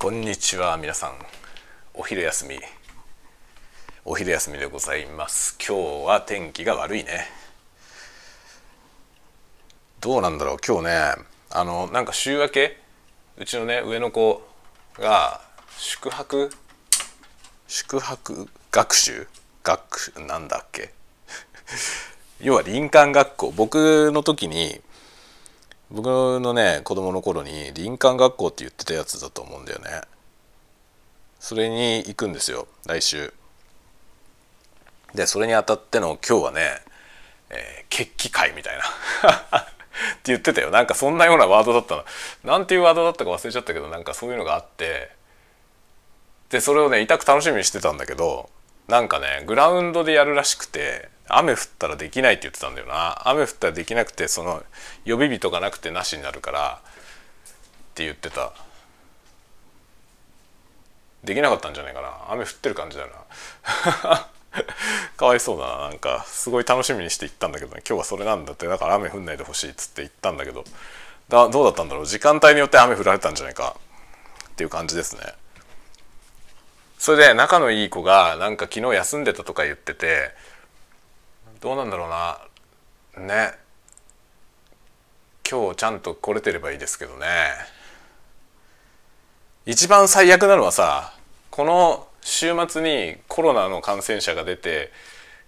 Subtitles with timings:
[0.00, 1.14] こんにちは皆さん。
[1.92, 2.60] お昼休み。
[4.04, 5.58] お昼休みでございます。
[5.58, 7.26] 今日は天気が悪いね。
[10.00, 11.24] どうなんだろう今日ね。
[11.50, 12.80] あのなんか週明け？
[13.38, 14.40] うちのね上の子
[15.00, 15.40] が
[15.76, 16.50] 宿泊？
[17.66, 19.26] 宿泊学習？
[19.64, 20.92] 学なんだっけ？
[22.40, 23.50] 要は林間学校。
[23.50, 24.80] 僕の時に
[25.90, 30.02] 僕のね子供の頃に林間学校って言ってたやつだと思うんだよね。
[31.40, 33.32] それに行くんですよ来週。
[35.14, 36.60] でそれにあたっての今日はね、
[37.50, 38.84] えー、決起会みたいな。
[39.58, 39.64] っ
[40.22, 40.70] て言ってたよ。
[40.70, 42.04] なんかそんなようなワードだったの。
[42.44, 45.10] なんていうワードだったか忘れちゃったけどなんかそういうのがあって。
[46.50, 48.48] でそれをね痛く楽しみにしてたんだけど
[48.88, 53.28] なんかねグラウンドでやるらしくて雨降ったらできないって言ってたんだよな。
[53.28, 54.62] 雨降ったらできなくてその
[55.04, 58.52] 予備日とかなくてなしになるからって言ってた。
[61.22, 62.14] できなかったんじゃないかな。
[62.30, 63.10] 雨降ってる感じだよ
[64.04, 64.28] な。
[65.18, 65.88] かわいそうだな。
[65.88, 68.66] なんかすごい楽しみにして行ったんだけどね今日はそれなんだって。
[68.66, 70.64] だから雨降んないでほしいっつって行ったんだけど。
[71.28, 72.06] だどうだったんだろう。
[72.06, 73.76] 時間帯によって雨降られたんじゃないか
[74.48, 75.34] っていう感じですね。
[76.98, 80.32] それで仲のいい子がなんか昨日休んでたとか言ってて
[81.60, 82.38] どうなんだろうな。
[83.26, 83.52] ね。
[85.48, 87.26] 今日ちゃんと来れてればいいですけどね。
[89.64, 91.14] 一番最悪なのはさ
[91.50, 94.90] この週末にコロナの感染者が出て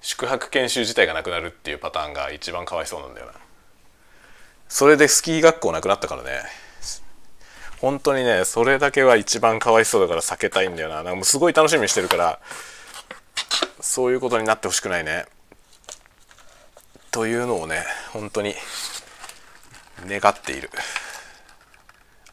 [0.01, 3.33] 宿泊研修自体がなくなるっていうパターンが一番かわいそうなんだよな。
[4.69, 6.43] それでスキー学校なくなったからね。
[7.81, 10.97] 本当にねそれだけは一番かわいそうだから避けたいんだよな。
[10.97, 12.39] なんかもうすごい楽しみにしてるから
[13.81, 15.25] そういうことになってほしくないね。
[17.11, 18.55] というのをね本当に
[20.07, 20.71] 願っている。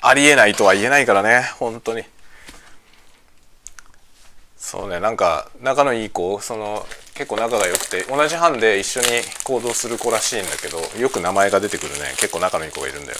[0.01, 2.03] ありえないとは言えないからね本当に。
[4.57, 9.07] そうねなんか仲のいい子その結構仲が良くて同じ班で一緒に
[9.45, 13.17] 行動する子らしいんだけどよく名前が出てくるね結構仲のいい子がいるんだよ。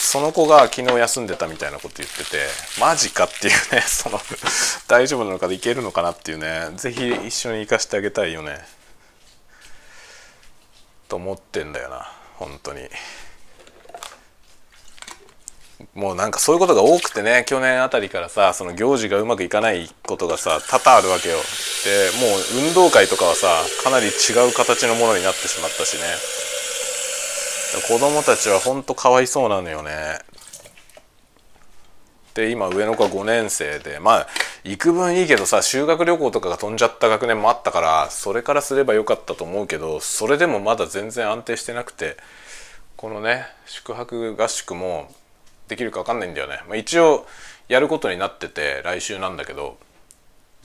[0.00, 2.38] その子が昨日休んでたみたいなこと言ってて
[2.80, 4.18] マジかっていうね その
[4.88, 6.70] 大丈夫なのかでいけるのかなっていうね。
[6.76, 8.64] 是非一緒に行かしてあげたいよね。
[11.06, 12.88] と思ってんだよな本当に。
[15.94, 21.36] もうなんかそういうことが多くてね去年あたりからさその行事がうまくいかないことがさ多々あるわけよ。
[21.84, 23.48] でもう運動会とかはさ
[23.84, 26.02] かなり違う形のものになってしまったしね。
[27.78, 30.18] 子供たちはほんとかわいそうなのよね。
[32.34, 34.26] で今上の子は5年生でまあ
[34.64, 42.16] 幾分いいけどさ修学旅行とかが飛んじゃった学年もあったからそれからすればよかったと思うけどそれでもまだ全然安定してなくて
[42.96, 45.12] このね宿泊合宿も
[45.68, 47.26] できるか分かんないんだよね、まあ、一応
[47.68, 49.76] やることになってて来週なんだけど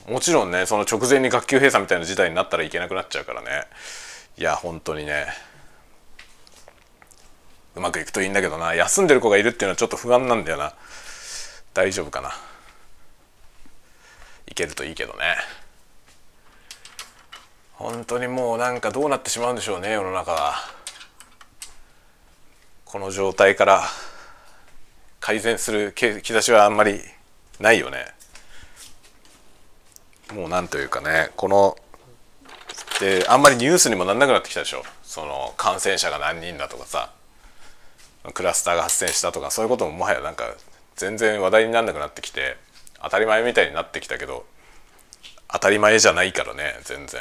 [0.08, 3.48] もちろんねその直前に学級閉鎖みたいな事態になったらいけなくなっちゃうからね。
[4.38, 5.26] いや本当にね
[7.76, 8.74] うまくいくといいんだけどな。
[8.74, 10.72] 休んでる子がいるっていうのはちょっと不安なんだよな。
[11.74, 12.30] 大丈夫かな。
[14.48, 15.36] いけるといいけどね。
[17.74, 20.54] 本当にもうなんかどうなってしまうんでしょうね世の中は。
[22.86, 23.82] この状態から
[25.20, 27.02] 改善する兆しはあんまり
[27.60, 28.06] ないよね。
[30.32, 31.76] もうなんというかねこの
[33.00, 34.82] であんまりニュースにもなんなくなってきたでしょ。
[35.02, 37.12] その感染者が何人だとかさ。
[38.32, 40.44] クラスターが発生したとかそういうことももはやなんか
[40.96, 42.56] 全然話題にならなくなってきて
[43.02, 44.46] 当たり前みたいになってきたけど
[45.48, 47.20] 当たり前じゃないからね全然。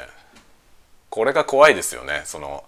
[1.09, 2.23] これが怖いですよね。
[2.25, 2.65] その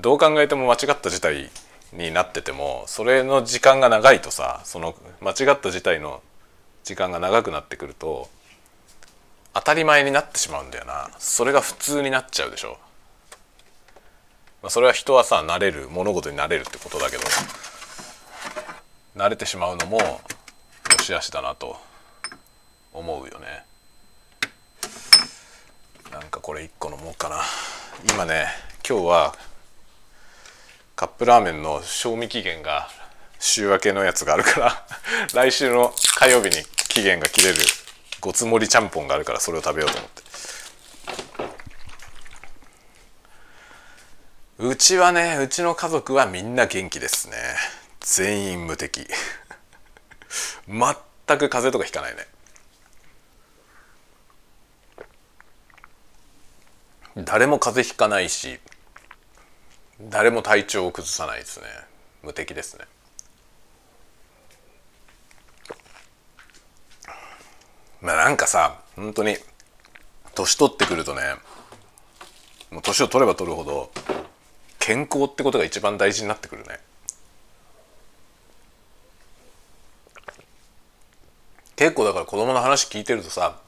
[0.00, 1.50] どう考えても間違った事態
[1.92, 6.20] になっててもそれの時間が長いとさその間違った事態の
[6.82, 8.28] 時間が長くなってくると
[9.52, 11.10] 当たり前になってしまうんだよな。
[11.18, 12.78] それが普通になっちゃうでしょ、
[14.62, 17.22] ま、それは人はさ慣れる物事になれるってことだけど
[19.16, 20.20] 慣れてしまうのもよ
[21.00, 21.76] しあしだなと
[22.92, 23.64] 思うよね。
[26.10, 27.40] なんかこれ1個飲もうかな。
[28.12, 28.46] 今ね
[28.88, 29.34] 今日は
[30.96, 32.88] カップラーメンの賞味期限が
[33.38, 34.86] 週明けのやつがあるから
[35.32, 37.58] 来週の火曜日に期限が切れる
[38.20, 40.24] ごつ盛りちゃんぽんがあるからそれを食べようと思って。
[44.58, 47.36] うちはねうちの家族はみんな元気ですね。
[48.06, 49.06] 全員無敵。
[50.68, 50.78] 全
[51.38, 52.26] く風邪とかひかないね。
[57.16, 58.58] 誰も風邪ひかないし
[60.00, 61.66] 誰も体調を崩さないですね。
[62.22, 62.84] 無敵ですね。
[68.02, 69.38] まあなんかさ本当に
[70.34, 71.22] 年取ってくるとね
[72.70, 73.90] もう年を取れば取るほど
[74.78, 76.80] 健康ってことが一番大事になってくるね。
[81.76, 83.58] 結構だから子供の話聞いてるとさ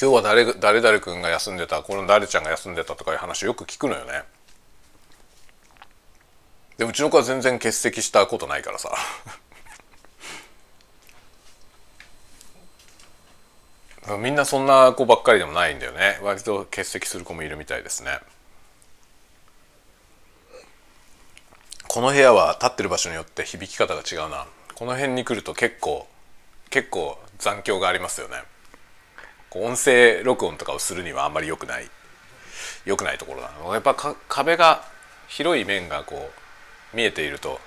[0.00, 4.24] 今日は誰誰々君が休んでたこの誰ちゃんが休んでたとかいう話よく聞くのよね。
[6.76, 8.90] でうちの子は全然欠席したことないからさ。
[14.18, 16.18] みんなそんな子ばっかりでもないんだよね。
[16.22, 18.18] 割と欠席する子もいるみたいですね。
[21.86, 24.48] この部屋は立ってる場所によって響き方が違うな。
[24.74, 26.08] この辺に来ると結構
[26.72, 28.36] 結構残響がありますよね。
[29.50, 31.90] 音声録音とかをするにはあんまり良くない
[32.86, 33.74] 良くないところなの。
[33.74, 34.82] やっぱ壁が
[35.28, 36.30] 広い面がこ
[36.92, 37.60] う見えていると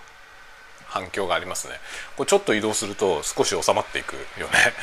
[0.88, 1.75] 反響がありますね。
[2.18, 4.74] これちょっと移動すると少し収まっていくよね。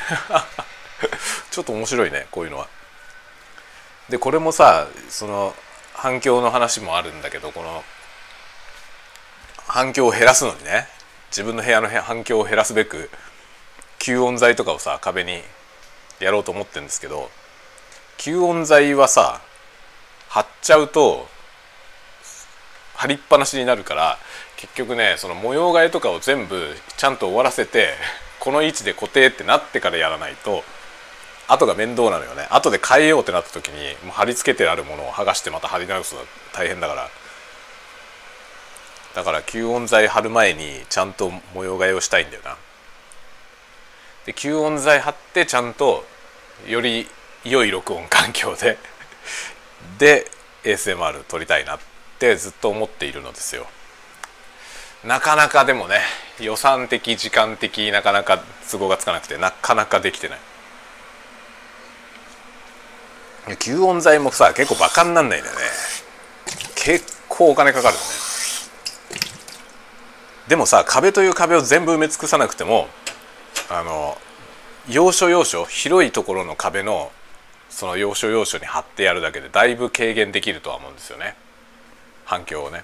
[1.51, 2.69] ちょっと面白いねこういうのは。
[4.07, 5.53] でこれもさその
[5.93, 7.83] 反響の話もあるんだけどこの
[9.67, 10.87] 反響を減らすのにね
[11.29, 13.09] 自分の部屋の反響を減らすべく
[14.03, 15.39] 吸音材とかをさ壁に
[16.19, 17.29] やろうと思ってるんですけど
[18.17, 19.39] 吸音材はさ
[20.27, 21.25] 貼っちゃうと
[22.95, 24.17] 貼りっぱなしになるから
[24.57, 27.91] 結局ねその模様替えとかを全部ちゃんと終わらせて
[28.41, 30.63] この位置で固定ってなってからやらないと
[31.47, 32.47] 後が面倒なのよね。
[32.49, 37.09] 後で変えようってなった時にもう貼り付けてあるものを剥がしてまた貼り直すのは大変だから。
[39.15, 42.57] だから吸音材貼る前にちゃんと模様替えをしたいんだよな。
[44.25, 46.05] で吸音材貼ってちゃんと
[46.67, 47.07] より
[47.43, 48.77] 良い録音環境で
[49.99, 50.31] で
[50.63, 51.79] ASMR 撮りたいなっ
[52.19, 53.67] てずっと思っているのですよ。
[55.03, 56.01] なかなかでもね
[56.39, 58.41] 予算的時間的なかなか
[58.71, 60.39] 都合がつかなくてなかなかできてない。
[63.57, 65.61] 吸音材もさ結構バカになんないんだよね。
[66.75, 68.07] 結構お金かかるよね。
[70.47, 72.87] でもさ壁という壁を全部埋め尽くさなくても
[73.69, 74.17] あの
[74.89, 77.11] 要所要所広いところの壁の
[77.69, 81.35] その要所要所に貼ってやるだけでだいぶ軽減できるとは思うんですよね。
[82.25, 82.83] 反響をね。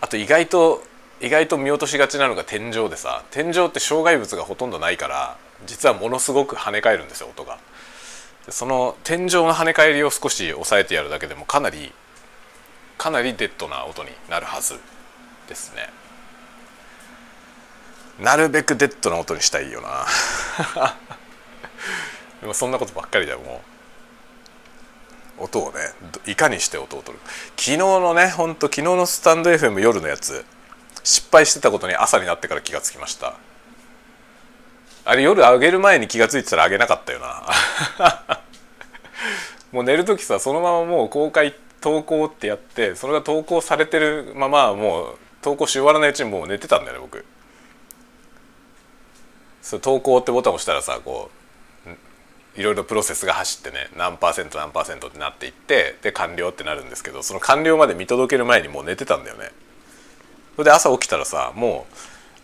[0.00, 0.82] あと意外と
[1.20, 7.58] 意外と見落としがちなのが天井でさ天井って障害物がほとんどないから実はものすごく跳ね返るんですよ音が。
[8.48, 11.92] その天井の跳ね返りを少し抑えてやるだけでもかなり
[12.98, 14.80] かなりデッドな音になるはず
[15.48, 16.01] ですね。
[18.20, 20.06] なるべくデッドな音にしたいよな。
[22.40, 23.62] でもそんなことばっかりだよも
[25.38, 25.44] う。
[25.44, 25.80] 音をね
[26.26, 27.22] いかにして音を取る。
[27.56, 30.44] 昨日のねほんと昨日のスタンド FM 夜のやつ
[31.02, 33.34] 失敗してたことに朝になってから気がつきました。
[35.04, 38.40] あれ夜上げる前に気が付いてたら上げなかったよな。
[39.72, 47.24] もう寝る時さそのままもう公開投稿ってやってそれが投稿されてるままもう投稿し終わらないうちにもう寝てたんだよね僕
[49.62, 51.40] そ投稿ってボタンを押したらさこう
[52.60, 59.50] いろいろプロセスが走ってね何パーセント何パーセントってなっていってで完了ってなるんですけどその完了まで見届ける前にもう寝てたんだよね。
[60.56, 61.94] それで朝起きたらさもう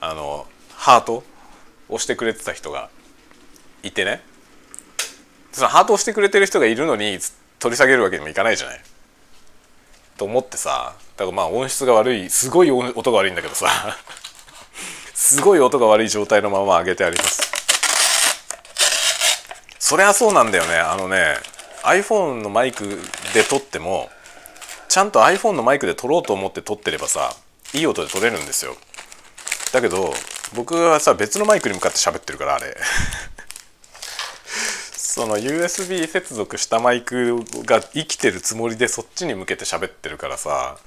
[0.01, 1.25] あのハート
[1.91, 2.89] 押してくれてた人が
[3.83, 4.23] いてね。
[5.53, 7.19] そのハート押してくれてる人がいるのに
[7.59, 8.81] 取り下げるわけにもいかないじゃない。
[10.17, 13.69] と思ってさだからまあ音質が悪いすごい音が悪いんだけどさ。
[15.19, 17.43] すごい音が悪い状態のまま上げてあります。
[19.81, 20.77] そりゃそうなんだよね。
[20.77, 21.35] あのね
[21.83, 22.85] iPhone のマイク
[23.35, 24.11] で撮っても
[24.89, 27.35] ちゃんと iPhone のマイクで撮ろうと思って撮ってればさ
[27.75, 28.77] いい音で撮れるんですよ。
[29.73, 30.15] だけど
[30.55, 32.77] 僕はさ別のマイクに向かって喋ってるからあれ。
[34.95, 40.79] その USB 接続したマイクが生きてるつもりでそっちに向けて喋ってるからさ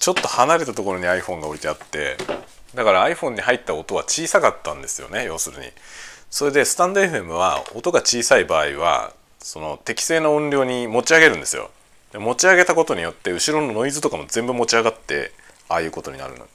[0.00, 2.16] ちょっと離れたところに iPhone が置いてあって
[2.76, 5.66] だから iPhone に入った音は小さかったんですよね要するに。
[6.30, 11.70] それでスタンド FM は音が小さい場合はその適正な音量に持ち上げるんですよ。
[12.12, 15.32] で持ち上げたことによって後ろのノイズとかも全部持ち上がって
[15.70, 16.46] ああいうことになるの。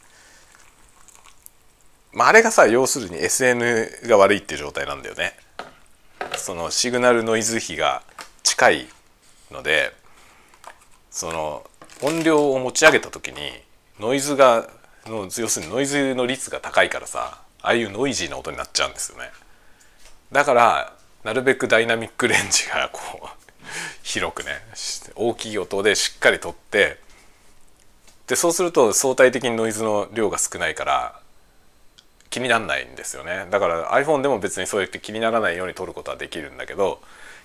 [2.13, 5.33] まあ、あれがさ要するに SN が悪いっていう状態なんだよね。
[6.37, 8.03] そのシグナルノイズ比が
[8.43, 8.87] 近い
[9.49, 9.91] ので
[11.09, 11.63] その
[12.03, 13.51] 音量を持ち上げた時に
[13.99, 14.69] ノイズが
[15.07, 19.29] の要するにノイズの率が高いからさああいうノイジーな音になっちゃうんですよね。
[20.31, 20.93] だから
[21.23, 23.27] なるべくダイナミックレンジがこう
[24.03, 24.61] 広くね
[25.15, 26.97] 大きい音でしっかりとって
[28.27, 31.19] でそうすると相対的にノイズの量が少ないから
[32.29, 33.45] 気にならないんですよね。
[33.51, 37.01] だから iPhone でも別にそうやって気にならないように撮ることはできるんだけど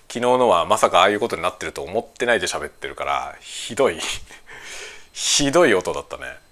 [0.07, 3.99] 昨日のはまさかああいうことになってると思ってないで喋ってるからひどい
[5.11, 6.46] ひどい音だったね。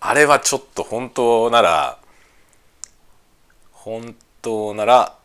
[0.00, 1.98] あれはちょっと本当なら
[3.72, 5.16] 本当なら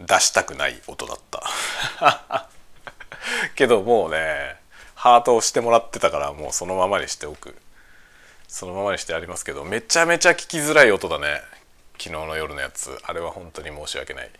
[0.00, 2.48] 出したくない音だった。
[3.56, 4.56] けどもうね
[4.94, 7.56] ハートをしてもらってたからもうそのままにしておく。
[8.46, 11.42] そのままにしてありますけどめちゃめちゃ聞きづらい音だね。
[11.98, 12.98] 昨日の夜のやつ。
[13.04, 14.30] あれは本当に申し訳ない。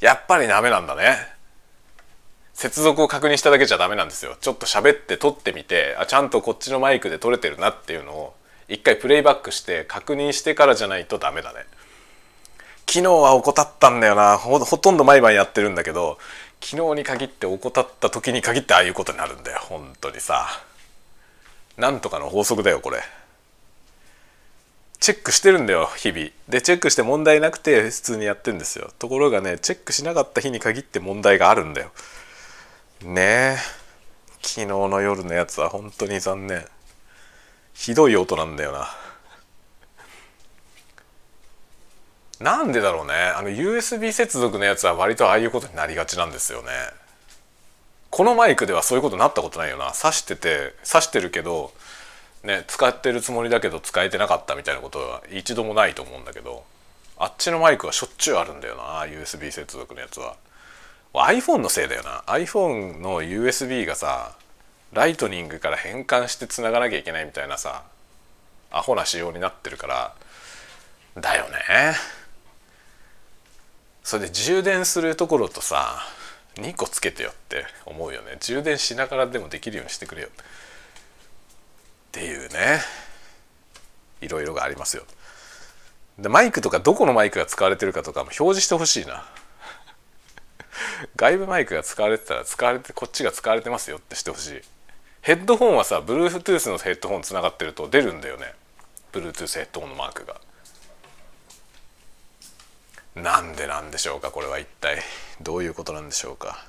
[0.00, 1.35] やっぱりダメなんだね。
[2.56, 4.34] 接続を確認しただけじゃダメなんですよ。
[4.40, 8.34] ちょっと喋って撮ってみてあちゃんとこっちのマイクで撮れてるなっていうのを
[8.66, 11.66] 一回プレイバックして確認してからじゃないとダメだね。
[12.88, 14.38] 昨日は怠ったんだよな。
[14.38, 16.16] ほとんど毎晩やってるんだけど
[16.62, 19.60] 昨日に限って怠った時に限ってああいうことになるんだよ。
[19.60, 20.48] 本当にさ。
[21.76, 23.02] なんとかの法則だよこれ。
[24.98, 26.30] チェックしてるんだよ日々。
[26.48, 28.92] でチェックして問題なくて普通にやってんですよ。
[28.98, 31.90] ところがねチェックしなかった日に限って問題があるんだよ。
[33.04, 33.56] ねえ。
[34.42, 36.64] 昨日の夜のやつは本当に残念。
[37.74, 38.88] ひどい音なんだよな。
[42.40, 43.12] なんでだろうね。
[43.12, 46.68] あの USB 接続のやつは割とああいうことになりがちなんですよね。
[48.10, 49.90] このマイクではそういうことになったことないよな。
[49.90, 51.72] 挿してて挿してるけど
[52.44, 56.64] ね使ってるつもりだけど使えてなかったみたいなことは一度もないと思うんだけど
[57.18, 60.36] あっちのマイクはしょっちゅうあるんだよな USB 接続のやつは。
[61.24, 62.22] iPhone のせいだよな。
[62.26, 64.34] iPhone の USB がさ
[64.92, 67.84] ライトニングから変換してつながなきゃいけないみたいなさ
[68.70, 70.14] アホな仕様になってるから
[71.20, 71.58] だよね。
[74.02, 75.98] それで充電するところとさ
[76.54, 78.36] 2個つけてよって思うよね。
[78.40, 80.28] 充電しながらでもできるようにしてくれよ。
[80.28, 80.30] っ
[82.12, 82.80] ていうね。
[84.20, 85.02] いろいろがありますよ。
[86.18, 89.26] でマイクとかどこのマイクが使われてるかとかも表示してほしいな。
[91.16, 94.60] 外部マイクが使われてたら使われてこっちが使われてますよってしてほしい。
[95.22, 98.54] ヘッドホンはさ Bluetooth のヘッドホンつながってると出るんだよね。
[99.12, 100.40] Bluetooth ヘッドホンのマークが。
[103.16, 104.98] なんでなんでしょうかこれは一体。
[105.40, 106.64] どういうことなんでしょうか。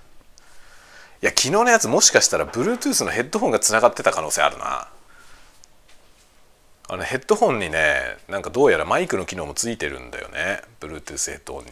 [1.21, 4.87] いや昨日のやつもしかしたら Bluetooth のヘッドホンがつながってた可能性あるな。
[6.89, 10.61] あのヘッドホンにねなんかどうやらマイクの機能もついてるんだよね。
[10.79, 11.71] Bluetooth ヘッドホンに。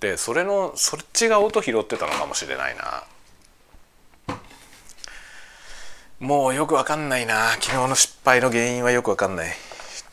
[0.00, 3.04] でそれのそっちが音拾ってたのかもしれないな。
[6.18, 7.50] もうよくわかんないな。
[7.60, 9.54] 昨日の失敗の原因はよくわかんない。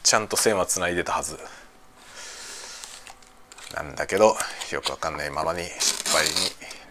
[0.03, 1.37] ちゃんと線はつないでたはず。
[3.73, 4.35] なんだけど
[4.71, 6.31] よくわかんないままに失敗に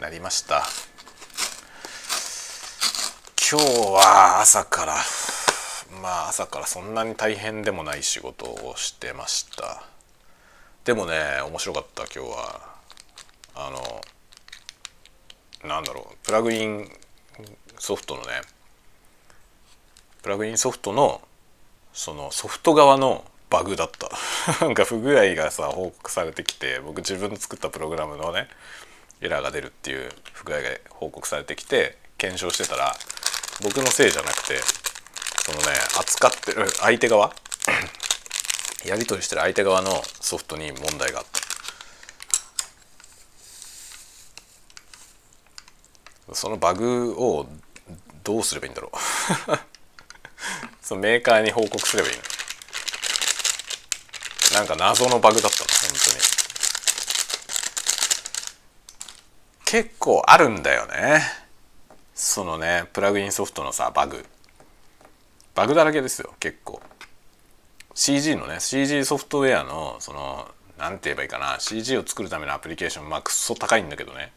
[0.00, 0.64] なりました。
[3.50, 4.96] 今日は朝から
[6.00, 9.82] まあ朝からそんなに大変でもない仕事をしてました。
[10.84, 12.71] でもね面白かった今日は。
[13.54, 16.88] あのなんだろうプラグイン
[17.78, 18.42] ソフトのね
[20.22, 21.20] プラグインソフトの
[21.92, 24.08] そのソフト側のバグだった。
[24.64, 28.48] なんか不具合がさ報告されてきて僕自分の作ったプログラムのね
[29.20, 32.96] エラーが出るっていう不具合が報告されてきて検証してたら
[33.62, 34.58] 僕のせいじゃなくて
[35.44, 37.34] そのね扱ってる相手側
[38.86, 41.41] やり取りしてる相手側のソフトに問題があった。
[46.34, 47.46] そのバグを
[48.24, 48.96] どうすればいいんだろう。
[50.82, 52.22] そのメーカーに報告すればいいの。
[54.54, 56.42] なんか謎のバグだったの本当に。
[59.64, 61.22] 結構あるんだよね。
[62.14, 64.26] そのねプラグインソフトのさバグ。
[65.54, 66.82] バグだらけですよ結構。
[67.94, 70.48] CG のね CG ソフトウェアのその
[70.78, 71.56] 何て言えばいいかな。
[71.58, 74.32] CG を作るためのアプリケーションまあクソ高いんだけどね。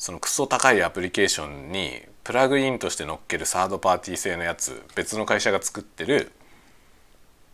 [0.00, 6.32] そのクソ高いアプリケーションにプラグインとして乗っけるサードパーティー製のやつ別の会社が作ってる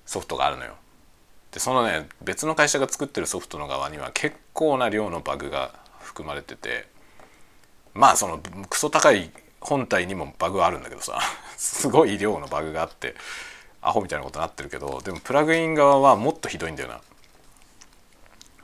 [0.07, 0.77] ソフトがあるのよ。
[1.51, 6.87] でそのね別の会社が作ってるソフトの側には結構な量のバグが含まれてて
[7.95, 11.19] まあそのクソ高い本体にもバグはあるんだけどさ
[11.59, 13.17] すごい量のバグがあって
[13.83, 17.01] アホみたいなことになってるけどでもプラグイン側はもっとひどいんだよな。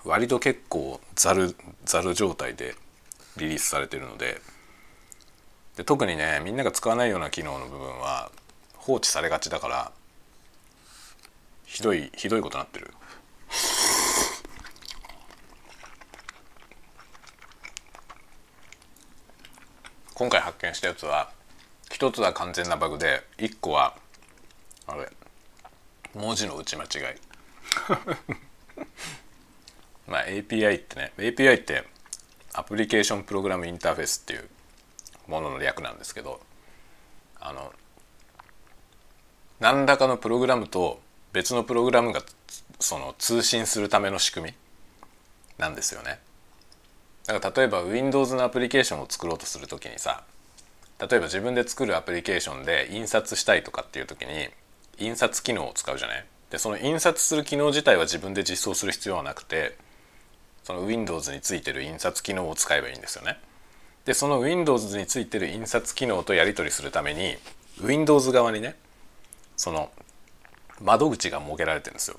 [0.05, 2.77] 割と結構ザルザル状態で
[3.37, 4.41] リリースされてるので。
[5.77, 8.31] で特にねみんなが使わないような機能の部分は
[8.75, 9.93] 放置されがちだから
[11.65, 12.93] ひどいひどいことになってる。
[20.15, 21.31] 今回発見したやつは
[21.91, 23.97] 一つは完全なバグで一個は
[24.87, 25.11] あれ
[26.15, 26.91] 文字の打ち間違い。
[30.07, 31.85] まあ API ってね API って
[32.55, 34.49] アプリケーションプログラムインターフェースっていう
[35.27, 36.41] ものの略なんですけど
[37.41, 37.73] あの
[39.61, 41.01] 何らかのプログラムと
[41.33, 42.23] 別のプログラムが
[42.79, 44.55] その通信するための仕組み
[45.59, 46.19] なんですよね。
[47.27, 50.25] だから例えば Windows のアプリケーションを作ろうとする時にさ
[50.99, 54.49] 例えば自分で作るアプリケーションで印刷したいとかっていう時に
[54.99, 56.25] 印刷機能を使うじゃない？
[56.51, 59.79] でその印刷する機能自体は自分で実装する必要はなくて
[60.65, 63.39] その Windows についてる印刷機能を使えばいいんですよね。
[64.05, 67.37] でその Windows についてる印刷機能とやり取りするために
[67.83, 68.77] Windows 側にね
[69.57, 69.91] その
[70.81, 72.17] 窓口が設けられてるんですよ。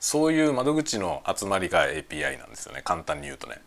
[0.00, 3.60] そういう窓口の集まりが API なんですよね簡単に言うとね。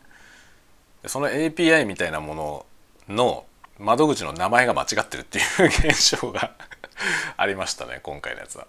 [1.06, 2.66] その API みたいなもの
[3.08, 3.46] の
[3.80, 6.56] 窓口の名前が間違ってるっていう現象が
[7.38, 8.68] ありましたね今回のやつは。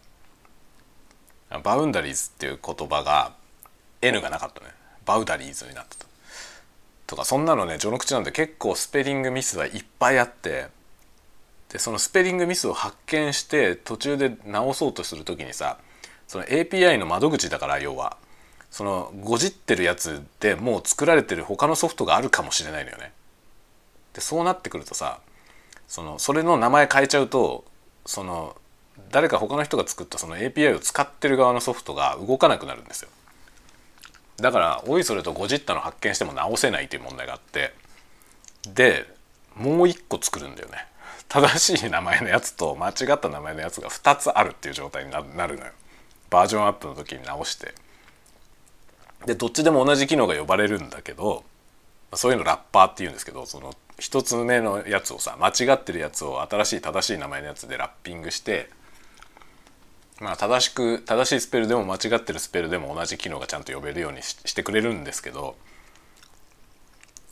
[1.62, 3.32] バウンダリーズっていう言葉が
[4.02, 4.66] N がなかったね
[5.08, 6.06] バウダリーズになったと。
[7.06, 10.66] とかそんなのね序の口なんで結構スペリングミスはいっぱいあって
[11.70, 15.78] でそのスペリングミスを発見して途中で直そうとする時にさ
[16.26, 18.18] その API の窓口だから要は
[18.70, 23.12] そのごじってるやつでもう作られてる他のソフトがあるかもしれないのよね。
[24.12, 25.20] でそうなってくるとさ
[25.86, 27.64] そのそれの名前変えちゃうと
[28.04, 28.54] その
[29.10, 33.08] 誰か他の人が作ったその API を使ってる側のソフトが動かなくなるんですよ。
[34.40, 37.74] だからおいそれとごじったの発見しても直せないという問題があって
[38.74, 39.06] で
[39.56, 40.86] もう一個作るんだよね。
[41.28, 45.72] 正しい名前のやつと間違った名前のやつが2つあるっていう状態になるのよ。
[46.30, 47.74] バージョンアップの時に直して
[49.26, 51.44] でどっちでも同じ機能が呼ばれるんだけど
[52.14, 58.70] そういうのラッパーっていうんですけどその1つ目のやつをさ間違ってるやつを新しい正しい名前のやつでラッピングして
[60.20, 65.56] まあ正しく正しいスペルでも間違ってるスペルでも同じ機能がちゃんと呼べるようにしてくれるんですけど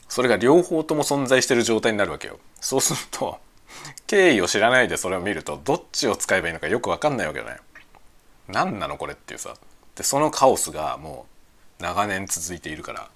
[0.07, 2.39] それが両方とも存在してる状態になるわけよ。
[2.61, 3.39] そうすると
[4.07, 7.57] 経緯を知らないでそれを見るとどっちを使えばいいのかよく分かんないわけよね。
[8.47, 9.55] 何なのこれっていうさ
[9.95, 11.25] でそのカオスがも
[11.79, 13.09] う長年続いているから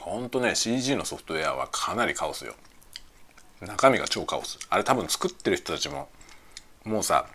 [0.00, 2.54] ほんとね CG のソフトウェアはかなりカオスよ
[3.66, 4.58] 中身が超カオス。
[4.70, 6.08] あれ多分作ってる人たちも
[6.84, 7.26] もうさ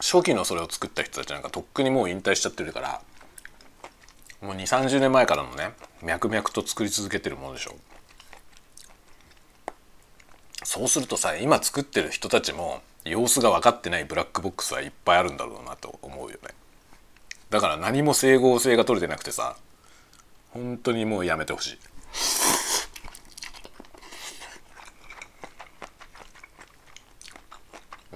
[0.00, 3.00] 初期のそれを作った人たちなんかとっくにもう引退しちゃってるから
[4.40, 7.74] もう2 3 0年前からのね脈々と作り続けてるものでしょ。
[10.64, 16.50] そうするとさ今作ってる人たちも様子が分かってないブラックボックスはいっぱいあるんだろうなと思うよね。
[17.50, 19.56] だから何も整合性が取れてなくてさ
[20.50, 21.78] 本当にもうやめてほしい。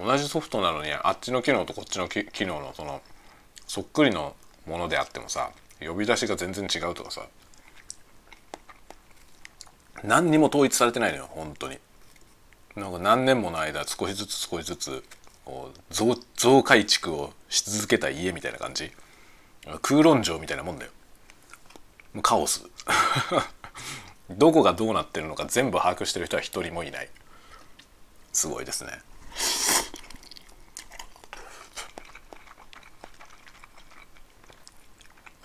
[0.03, 3.01] 同じソフトなのにあっちの機能とこっちの機能のその
[3.67, 4.35] そっくりの
[4.67, 7.25] ものであってもさ呼び出しが全然違うとかさ
[10.03, 11.77] 何にも統一されてないのよ本当に。
[12.75, 15.03] なんか何年もの間少しずつ少しずつ
[15.45, 18.91] こう増増改築をし続けた家みたいな感じ。
[19.81, 20.91] 空論城みたいなもんだよ。
[22.21, 22.65] カオス。
[24.29, 27.09] どこがどうなってるのか全部把握してる人は一人もいない。
[28.33, 28.99] すごいですね。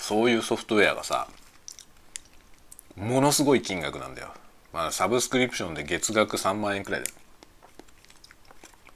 [0.08, 1.28] そういうソフトウェアがさ
[2.96, 4.32] ものすごい金額なんだよ。
[4.72, 7.08] まあサブスクリプションで月額3万円くらいで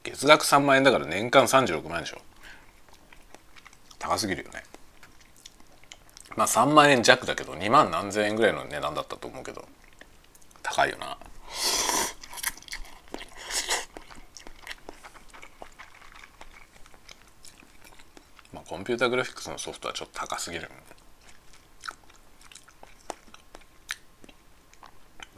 [0.04, 2.22] 月額3万円だから年間36万円でしょ。
[3.98, 4.62] 高すぎるよね。
[6.34, 9.68] まあ3万円弱だけど2万何千円ぐらいの値段だったと思うけど。
[10.62, 11.18] 高いよな。
[18.54, 20.70] まあコンピュータグラフィックスのソフトはちょっと高すぎる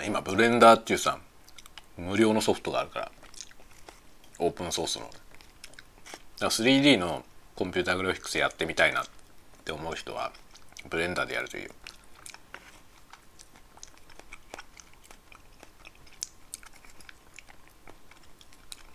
[0.06, 1.18] 今ブレンダーっていうさ
[1.96, 3.12] 無料のソフトがあるから。
[4.38, 5.06] オープンソースの。
[5.06, 5.18] だか
[6.40, 9.04] ら 3D のコンピューターグラフィックスやってみたいなっ
[9.64, 10.32] て思う人は
[10.90, 11.70] ブレンダーでやるといいよ。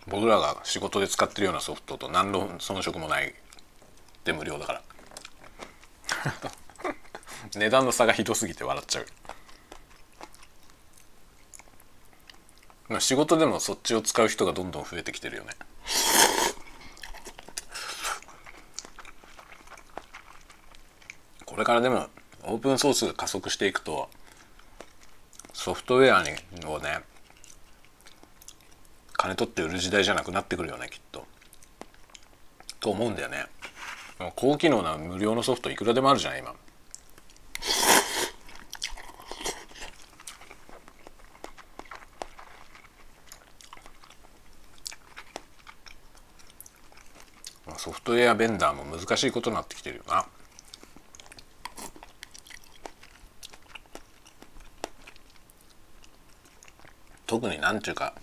[0.06, 3.34] 僕らが仕事で使ってるようなソフトと何の遜色もない。
[4.24, 4.82] で無料だから。
[7.56, 9.12] 値段の差がひどすぎて笑っちゃうま
[12.79, 15.50] あ仕事でもそっちを使う人がどんどん増えてきてるよね
[21.44, 22.08] これからでも
[22.42, 24.08] オープンソースが加速していくと
[25.52, 26.30] ソフトウェアに
[26.66, 27.00] をね
[29.20, 31.26] 金取って売る時代じゃなくなってくるよねきっと。
[32.80, 33.44] と思うんだよね。
[34.34, 36.54] 高機能な無料のソフトいくらでもあるじゃん今。
[47.76, 50.26] ソフトウェアベンダーも難しいことになってきてるよな。
[57.28, 58.14] 特になんていうか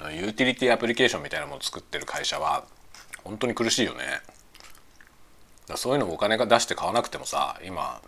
[0.00, 2.64] ユーティリティアプリケーションみたいなものを作ってる会社は
[3.24, 4.04] 本当に苦しいよね
[5.74, 8.00] そういうのをお金が出して買わなくてもさ今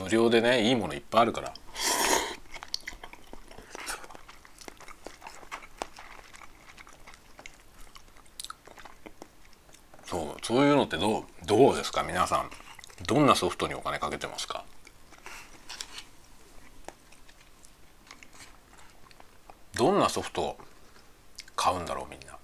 [0.00, 1.52] 無料でねいいものいっぱいあるから
[10.06, 12.02] そうそういうのってどうどうですか？
[12.02, 12.50] 皆さん
[13.06, 14.64] どんなソフトにお金かけてますか？
[19.74, 20.58] どんなソフトを
[21.54, 22.38] 買うんだろうみんな？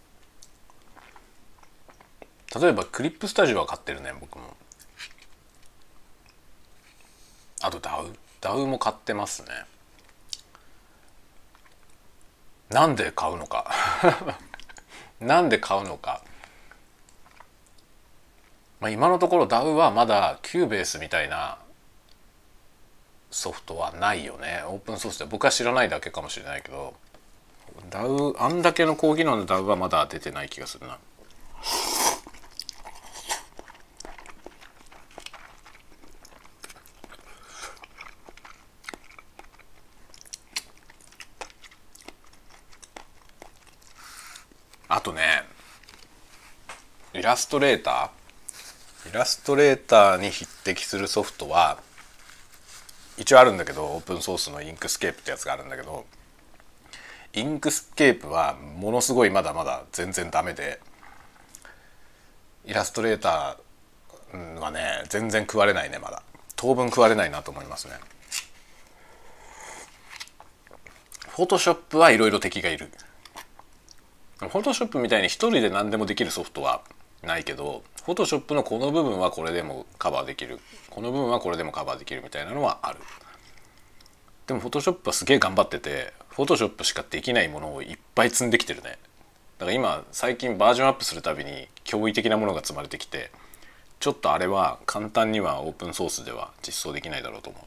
[2.60, 4.56] 例えば Clip Studio は買ってるね僕も。
[7.62, 9.48] あと DAW DAW も買ってますね。
[12.68, 13.70] なんで買うのか？
[15.20, 16.22] なんで買うのか？
[18.82, 21.56] まあ、今のところ DAW はまだ Cubase みたいな
[23.30, 24.64] ソフトはないよね。
[24.66, 26.92] オープンソースで僕は知らないだけかもしれないけど
[27.90, 30.98] DAW あんだけの高機能の DAW はまだ出てない気がするな。
[44.88, 45.44] あとね
[47.14, 48.21] イラストレーター？
[49.12, 51.76] イラストレーターに匹敵するソフトは
[53.18, 56.06] 一応あるんだけどオープンソースの Inkscape ってやつがあるんだけど
[57.34, 60.80] Inkscape はものすごいまだまだ全然ダメで
[62.64, 66.22] イラストレーターはね全然食われないねまだ。
[66.56, 67.94] 当分食われないなと思いますね。
[71.28, 72.90] Photoshop はいろいろ敵がいる。
[74.38, 76.80] フォトショップみたいに一人で何でもできるソフトは
[77.22, 80.58] ないけどフォトショップのこの部分はこれでもカバーできる。
[80.90, 82.98] この部分はこれでもカバーできるみたいなのはある。
[84.48, 88.98] でもフォトショップはすげえ頑張っててフォトショップしかできないものをいっぱい積んできてるね。
[89.58, 93.30] だから今最近バージョンアップするたびに驚異的なものが積まれてきて
[94.00, 97.62] ちょっとあれは簡単にはオープンソースでは実装できないだろうと思う。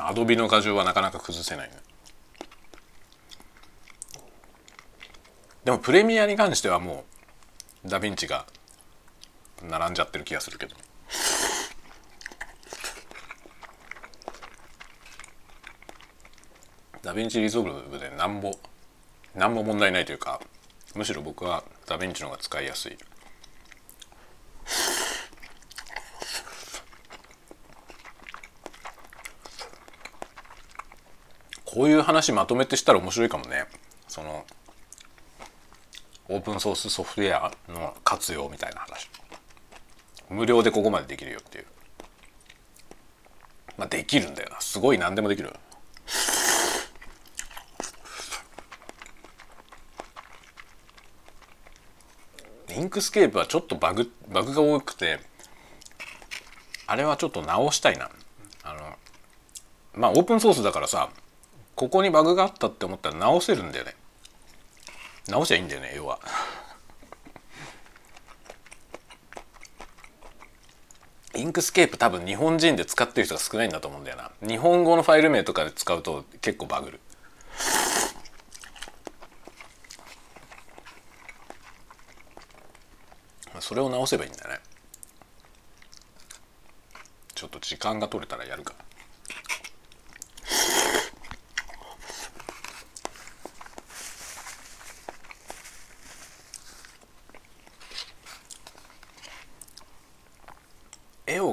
[0.00, 1.76] Adobe の牙城はなかなか崩せないね。
[5.64, 7.04] でもプレミアに関してはも
[7.84, 8.46] うダヴィンチが
[9.62, 10.74] 並んじゃってる気がするけど。
[17.02, 18.56] DaVinci Resolve でなんぼ
[19.34, 20.40] 何も問題ないというか
[20.94, 22.96] むしろ僕はダヴィンチの方が使いやすい。
[31.64, 33.64] こういう話まとめてしたら面白いかもね。
[34.06, 34.44] その
[36.28, 39.08] オープンソースソフトウェアの活用みたいな話。
[40.30, 41.66] 無料でここまでできるよっていう。
[43.76, 44.60] まあできるんだよな。
[44.60, 45.52] すごい何でもできる。
[52.74, 55.20] Inkscape はちょっとバグバグが多くて
[56.86, 58.10] あれはちょっと直したいな。
[58.62, 58.80] あの
[59.94, 61.10] まあオープンソースだからさ
[61.74, 63.94] ここにバグがあったって思ったら直せるんだよね。
[65.28, 66.18] 直しゃいいんだよね要は。
[71.34, 74.30] Inkscape 多分日本人で使ってる人が少ないんだと思うんだよな。
[74.46, 77.00] 日本語のファイル名とかで使うと結構バグる。
[83.60, 84.60] それを直せばいいんだね。
[87.34, 88.74] ちょっと時間が取れたらやるか。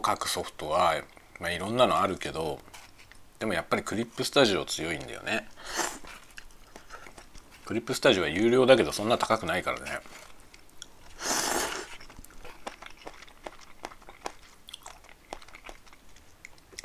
[0.09, 0.95] 絵を描くソフトは、
[1.39, 2.59] まあ、いろんなのあるけど
[3.39, 5.47] でもやっぱりクリップスタジオ強いんだよね。
[7.65, 9.99] クリップスタジオは有料だけどそんな高くないからね。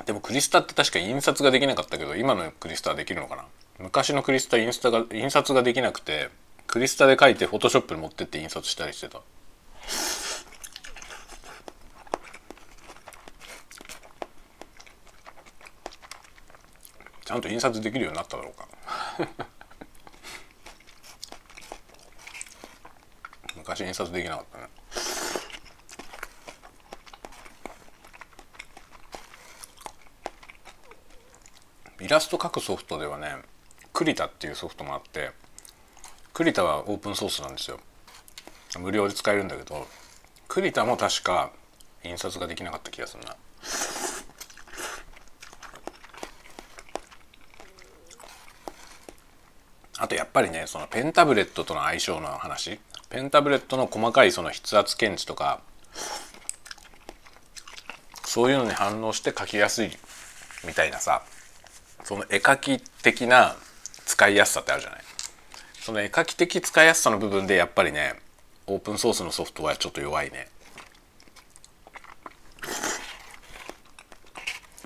[0.04, 3.46] でもクリスタって確か印刷ができなかったけど今のクリスタはできるのかな。
[3.80, 6.28] 昔のクリスタインスタが印刷ができなくて
[6.68, 9.20] クリスタで書いてフォトショップに持ってって印刷したりしてた。
[17.34, 18.68] ゃんと印刷できるようになっただろうか。
[23.56, 24.68] 昔印刷できなかったね。
[32.00, 33.36] イラスト描くソフトではね
[33.94, 35.32] クリタっていうソフトもあって
[36.34, 37.80] クリタはオープンソースなんですよ。
[38.78, 39.88] 無料で使えるんだけど
[40.48, 41.52] クリタも確か
[42.02, 43.36] 印刷ができなかった気がするな。
[50.04, 52.78] あとやっぱりねそのペンタブレットとの相性の話。
[53.08, 55.62] ペンタブレットの細かいその筆圧検知とか
[58.26, 59.90] そういうのに反応して書きやすい
[60.66, 61.22] みたいなさ
[62.02, 63.56] その絵描き的な
[64.04, 65.00] 使いやすさってあるじゃない。
[65.80, 68.16] その絵描き的使いやすさの部分でやっぱりね
[68.66, 70.48] オープンソースのソフトはちょっと弱いね。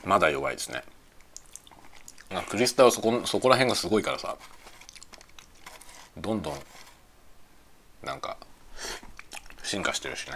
[0.04, 0.84] まだ弱いですね。
[2.48, 4.36] クリスタはそこそこら辺がすごいからさ。
[6.20, 6.58] どんどん
[8.02, 8.36] なんか
[9.62, 10.34] 進化してるしね。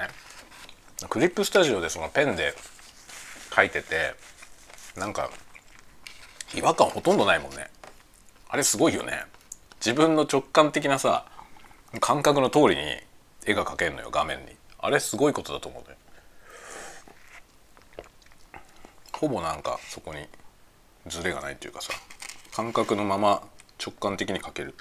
[1.09, 2.55] クリップスタジオでそのペンで
[3.55, 4.15] 書いてて
[4.97, 5.31] なんか
[6.55, 7.69] 違和感ほとんどないもんね。
[8.49, 9.25] あれすごいよね。
[9.77, 11.25] 自分の直感的なさ
[12.01, 12.97] 感覚の通りに
[13.45, 14.57] 絵が描けるのよ画面に。
[14.79, 15.97] あれすごいことだと思うね。
[19.13, 20.27] ほぼなんかそこに
[21.07, 21.93] ズレがないっていうかさ
[22.55, 23.43] 感覚のまま
[23.85, 24.75] 直感的に描ける。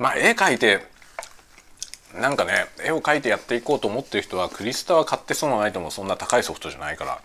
[0.00, 0.80] まあ絵描いて
[2.18, 7.20] なんかね絵を描いてやっていこうと思ってる人はクリスタは買って損はないと思うそんな高いソフトじゃないから。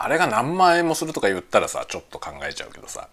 [0.00, 3.08] あれが何万円もするとか言ったらさちょっと考えちゃうけどさ。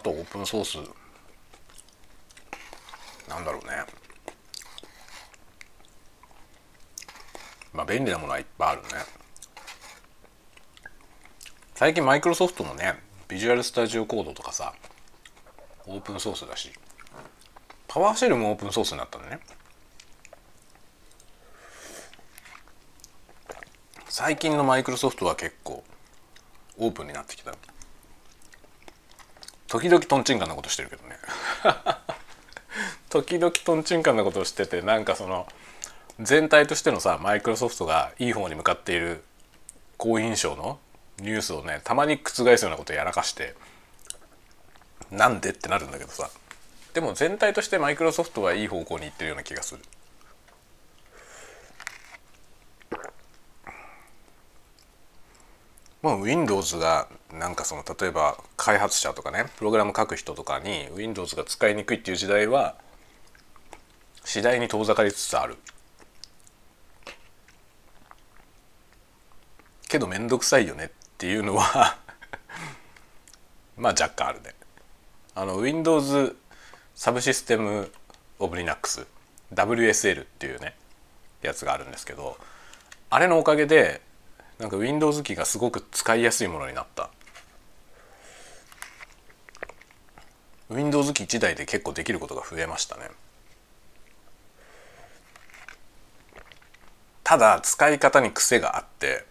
[0.00, 0.78] あとオープンソース。
[3.28, 3.84] なんだろうね。
[7.74, 8.88] まあ便利なものはいっぱいあるね。
[11.74, 14.72] 最近マイクロソフトのねビジュアルスタジオコードとかさ
[15.86, 16.72] オープンソースだし
[17.86, 19.40] パワーシェルもオープンソースになったんだね。
[24.08, 25.84] 最近のマイクロソフトは結構
[26.78, 27.52] オープンになってきた。
[29.70, 31.16] 時々トンチンカンなことしてるけどね
[33.08, 35.46] 時々トンチンカンなことをしててなんかその
[36.18, 39.22] 全体としてのさマイクロソフトがいい方に向かっている
[39.96, 40.80] 好印象の
[41.18, 43.54] ニュースをねたまに覆すようなことをやらかして
[45.12, 46.28] なんでってなるんだけどさ
[46.92, 49.82] でも全体としてマイクロソフトはいい方向にいってるような気がする。
[56.02, 62.76] まあ、Windows がなんかその例えば開発者とかねプログラム書く人とかに Windows が使いにくいっていう時代は
[64.24, 65.56] 次第に遠ざかりつつある。
[69.88, 71.98] けど面倒くさいよねっていうのは
[73.76, 74.54] まあ若干あるね。
[75.34, 76.36] あの Windows
[76.94, 77.90] サブシステム
[78.38, 79.06] オブ Linux
[79.52, 80.76] WSL っていうね
[81.42, 82.38] やつがあるんですけど
[83.10, 84.00] あれのおかげで
[84.60, 87.08] なんか Windows 機がすごく使いやすいものになった。
[90.68, 93.10] Windows 機1台で結構できることが増えましたね。
[97.24, 99.24] ただ使い方に癖があって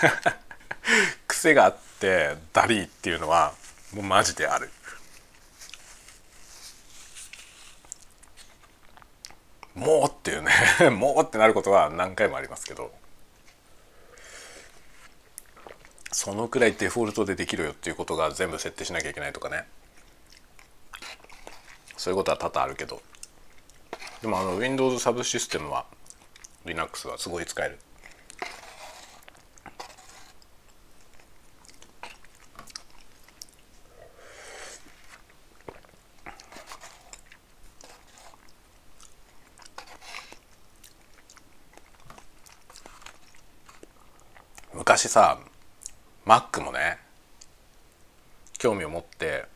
[1.28, 3.52] 癖があってダリーっていうのは
[3.92, 4.70] もうマジである。
[9.74, 10.52] もうっていうね
[10.90, 12.99] もうってなることは何回もありますけど。
[16.12, 19.64] そのくらいデフォルトでできるよっていうことが全部設定しなきゃいけないとかね。
[21.96, 23.00] そういうことは多々あるけど。
[24.20, 25.86] でもあの Windows サブシステムは
[26.64, 27.78] Linux はすごい使える。
[44.74, 45.38] 昔さ
[46.30, 46.96] Mac もね
[48.56, 49.46] 興味を持って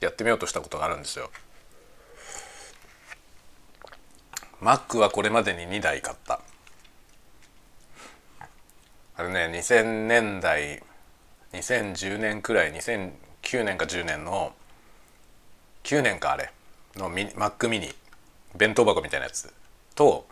[0.00, 1.30] やってみようとしたことがあるんですよ。
[4.60, 6.40] Mac はこれまでに2台買った。
[9.16, 10.82] あれね2000年代
[11.52, 14.52] 2010年くらい2009年か10年の
[15.84, 16.50] 9年かあれ
[16.96, 17.94] のミ Mac mini
[18.56, 19.54] 弁当箱みたいなやつ。
[19.94, 20.26] と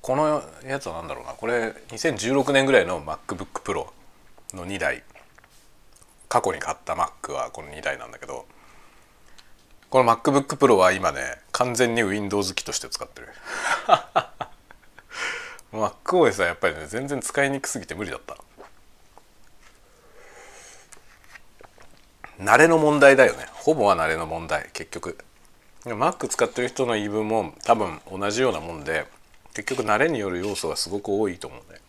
[0.00, 1.32] このやつは何だろうな。
[1.32, 3.97] これ2016年ぐらいの MacBookPro
[4.54, 5.02] の2台。
[6.28, 8.46] 過去に買った Mac はこの2台なんだけど
[9.90, 11.20] この MacBookPro は今ね
[11.52, 13.28] 完全に Windows 機として使ってる。
[15.72, 18.36] MacOS はやっぱりね全然使いにくすぎて無理だった。
[22.38, 23.46] 慣れの問題だよね。
[23.52, 25.16] ほぼは慣れの問題結局。
[25.84, 29.06] Mac 使ってる人の言い分も多分同じようなもんで
[29.54, 31.80] 結局慣れによる要素がすごく多いと思うね。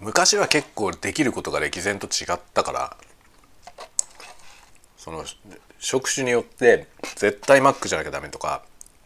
[0.00, 2.96] 昔は結構できることが歴然と違ったから
[4.96, 5.24] その
[5.78, 8.62] 職種によって絶対 Mac じゃなきゃダメとか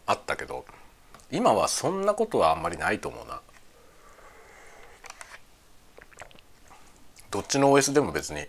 [0.07, 0.65] あったけど
[1.31, 3.41] 今はそんなことはあんまりないと思うな。
[7.31, 8.47] どっちの OS でも別に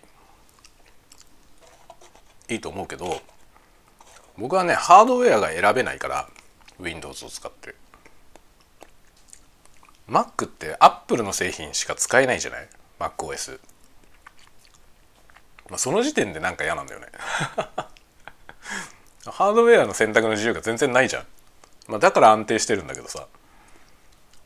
[2.50, 3.22] いいと思うけど
[4.36, 6.28] 僕はねハードウェアが選べないから
[6.78, 7.74] Windows を使って。
[10.08, 13.58] Mac って Apple の製品しか使えないじゃない？MacOS
[15.70, 17.06] まあその時点でなんか嫌なんだよね。
[19.26, 21.26] ハードウェアの選択の自由が全然ないじゃん、
[21.88, 23.26] まあ、だから安定してるんだけどさ。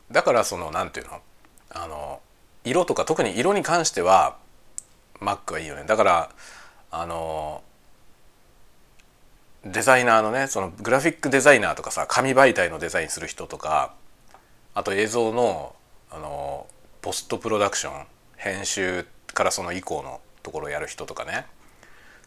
[0.09, 1.21] だからそのなんていうの？
[1.71, 2.21] あの
[2.63, 4.37] 色とか特に色に関しては
[5.19, 5.83] Mac はいいよね。
[5.83, 6.29] だから
[6.91, 7.61] あの
[9.65, 13.93] デザイナーのねそのグラフィックデザイナーとかさ紙媒体のデザインする人とか
[14.79, 15.75] あと映像の
[16.09, 16.65] あの
[17.01, 18.05] ポストプロダクション
[18.37, 21.45] 編集からその以降のところをやる人とかね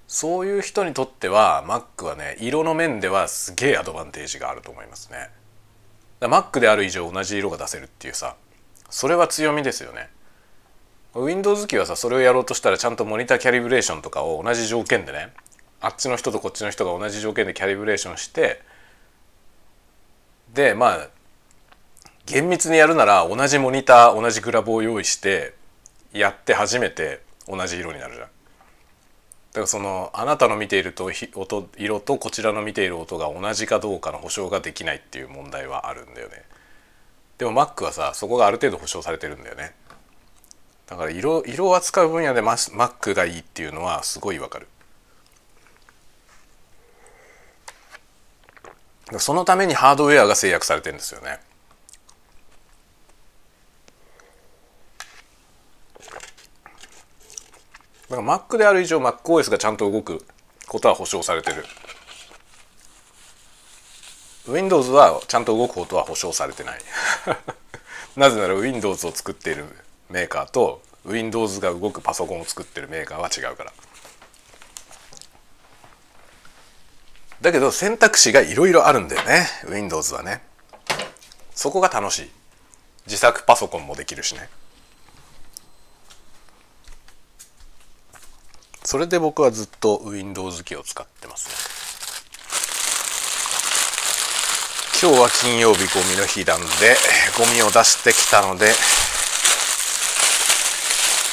[0.07, 5.31] そういう人にとっては Mac はね色の面ではすげえアドバンテージがあると思いますね。
[6.21, 8.37] Mac である以上同じ色が出せるっていうさ
[8.91, 10.11] それは強みですよね。
[11.15, 15.33] Windows 機はさそれをやろうとしたらちゃんとモニターキャリブレーションとかを同じ条件でね
[15.81, 18.61] あっちの人とこっちの人が同じ条件でキャリブレーションして
[20.53, 21.09] でまあ
[22.27, 25.55] 厳密にやるなら同じモニター同じグラボを用意して
[26.13, 28.27] やって初めて同じ色になるじゃん。
[28.27, 36.43] だからそのあなたの見ていると音色とこちらの見ている音が同じかどうかの保証ができないっていう問題はあるんだよね。
[37.39, 39.75] でも Mac はさそこがある程度保証されてるんだよね。
[40.87, 44.69] だから色色を扱う分野で Mac がいいっていうのはすごいわかる。
[49.19, 51.41] そのためにハードウェアが制約されてるんですよね。
[58.12, 60.22] だから Mac である以上 MacOS がちゃんと動く
[60.68, 61.64] ことは保証されてる。
[64.46, 66.81] Windows はちゃんと動くことは保証されてない。
[68.16, 69.64] なぜなら Windows を作っている
[70.11, 73.72] メーカーと Windows が動くパソコンを作ってるメーカーは違うから。
[77.40, 80.42] だけど選択肢がいろいろあるんだよね Windows はね。
[81.55, 82.31] そこが楽しい。
[83.07, 84.51] 自作パソコンもできるしね。
[88.93, 91.55] それで僕はずっと Windows 機を使ってますね。
[95.01, 96.67] 今日は金曜日ゴミの日なんで
[97.39, 98.67] ゴミを出してきたので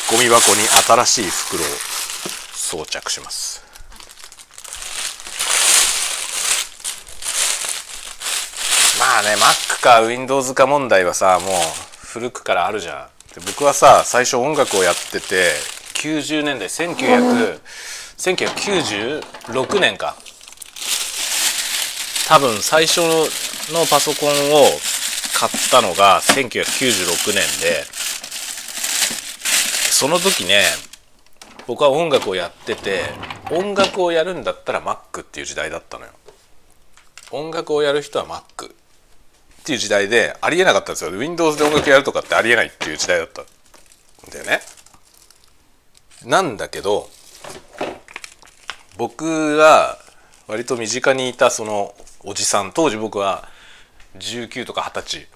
[0.10, 1.68] ゴミ箱に新しい袋を
[2.54, 3.62] 装着します。
[8.98, 11.52] まあね Mac か Windows か問題はさもう
[12.06, 13.42] 古くからあるじゃん。
[13.48, 17.60] 僕はさ最初音楽をやってて90年代1900
[18.18, 20.16] 1996年か。
[22.28, 24.66] 多分最初のパソコンを
[25.34, 27.84] 買ったのが1996年で
[29.90, 30.64] その時ね
[31.66, 33.02] 僕は音楽をやってて
[33.52, 36.12] 音楽をやるんだったら Mac っていう時代だったのよ。
[37.32, 38.72] 音楽をやる人は Mac っ
[39.64, 41.12] ていう時代でありえなかったんですよ。
[41.12, 43.46] Windows で音楽やるとかってありえないっていう時代だったん
[44.32, 44.62] だよね。
[46.26, 47.10] なんだけど
[48.98, 49.98] 僕が
[50.48, 51.94] 割と身近にいたその
[52.24, 53.48] おじさん当時僕は
[54.18, 55.28] 19とか20歳。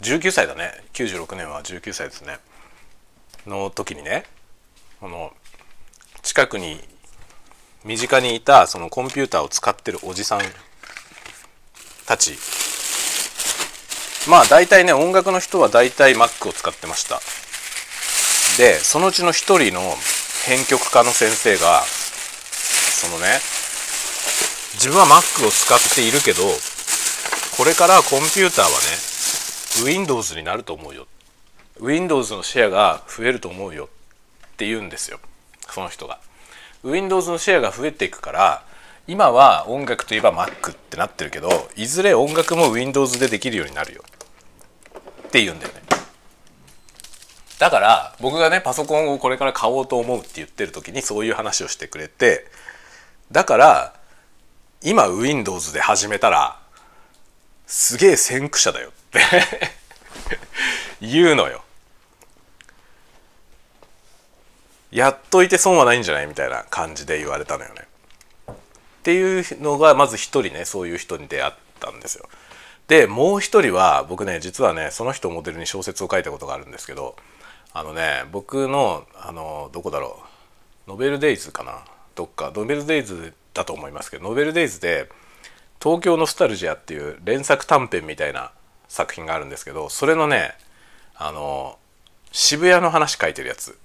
[0.00, 0.72] 19歳だね。
[0.94, 2.38] 96年は19歳ですね。
[3.46, 4.24] の時にね
[5.00, 5.32] この
[6.22, 6.80] 近くに
[7.84, 10.40] 身近にいたそのコンピューターを使ってるおじさん
[12.06, 12.36] たち。
[14.28, 17.20] まあ大体ね音楽の人は大体 Mac を使ってました。
[18.58, 19.80] でそのうちの一人の
[20.44, 23.38] 編曲家の先生がそのね
[24.74, 26.42] 自分は Mac を使っているけど
[27.56, 29.08] これからコンピューターはね
[29.84, 31.06] Windows になると思うよ。
[31.80, 33.84] Windows のシェアが増えると思うよ。
[33.84, 35.20] って言うんですよ。
[35.70, 36.18] その人が。
[36.82, 38.64] Windows のシェアが増えていくから
[39.06, 44.02] 今は音楽といえば Mac ってなってるけどいずれ音楽も Windows でできるようになるよ。
[45.28, 45.87] って言うんだよね。
[47.58, 52.46] だから僕がねパソコンをこれから買おうと思うって言ってる時にそういう話をしてくれて
[53.32, 53.94] だから
[54.82, 56.58] 今 Windows で始めたら
[57.66, 59.20] すげえ先駆者だよって
[61.00, 61.62] 言うのよ。
[64.90, 67.86] やっといて損はないんじゃないみたいな感じで言われたのよね。
[68.48, 68.54] っ
[69.02, 72.28] ていうのがまず一人ねそういう人に出会ったんですよ。
[72.86, 77.16] でもう一人は僕ね実はねその人をモデルに小説を書いたことがあるんですけど
[77.78, 80.18] あのね僕のあのどこだろ
[80.86, 80.90] う。
[80.90, 81.84] ノベルデイズかな。
[82.16, 82.50] どっか。
[82.52, 85.08] ノベルデイズだと思いますけどノベルデイズで
[85.80, 88.50] 「東京ノスタルジア」っていう連作短編みたいな
[88.88, 90.54] 作品があるんですけどそれのね
[91.14, 91.78] あの
[92.32, 93.78] 渋谷の話書いてるやつ。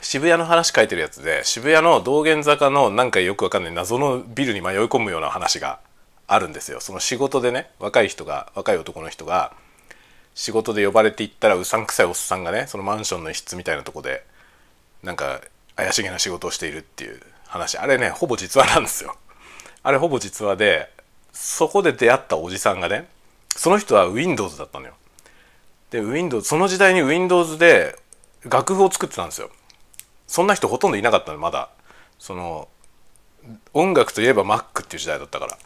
[0.00, 5.80] 渋谷の話書いてるやつで渋谷の道玄坂のなんかよくわかんない謎のビルに迷い込むような話が
[6.28, 6.80] あるんですよ。
[6.80, 9.52] その仕事でね若い人が若い男の人が
[10.38, 14.24] 仕事で呼ばれていったらうさんくさいおっさんがねそのマンションの一室みたいなとこで
[15.02, 15.40] なんか
[15.74, 17.76] 怪しげな仕事をしているっていう話。
[17.76, 19.16] あれねほぼ実話なんですよ。
[19.82, 20.92] あれほぼ実話で
[21.32, 23.08] そこで出会ったおじさんがね
[23.56, 24.94] その人は Windows だったのよ。
[25.90, 27.98] で Windows その時代に Windows で
[28.44, 29.50] 楽譜を作ってたんですよ。
[30.28, 31.68] そんな人ほとんどいなかったのまだ。
[32.20, 32.68] その
[33.74, 35.58] 音楽といえば Mac っていう時代だったから。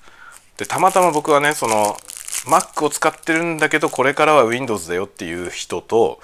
[0.56, 1.98] でたまたま僕はねその
[2.46, 6.20] Mac を使ってるんだけどこれからは Windows だよっていう人と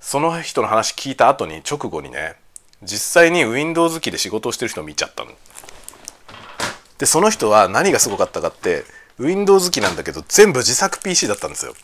[0.00, 2.36] その人の話聞いた後に直後にね
[2.82, 5.32] 実際に Windows 機で仕事をしてる人を見ちゃったの。
[6.98, 8.84] でその人は何がすごかったかって
[9.18, 11.74] Windows 機なんだけど全部自作 PC だったんですよ。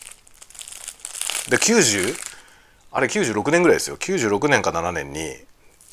[1.48, 2.14] で90
[2.92, 5.36] あれ96年ぐらいですよ96年か7年に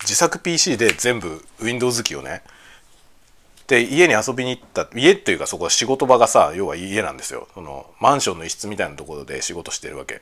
[0.01, 2.41] 自作 PC で全部 Windows 機をね
[3.67, 7.47] で家に遊びに行った家っていうかそこは仕事場がさ要は家なんですよ。
[7.53, 10.21] そのマンションの一室みたいなところで仕事してるわけ。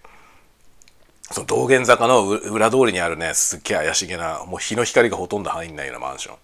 [1.31, 6.35] その道玄坂の裏通りにあるねすっげえ怪しげなもう日の光がほとんど入んないようなマンション。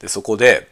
[0.00, 0.68] でそこで